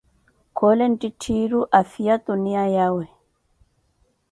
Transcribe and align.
́Khoole 0.57 0.85
nttitthiiru 0.93 1.61
afhiya 1.79 2.15
tuniya 2.25 2.63
yawe`. 2.75 3.05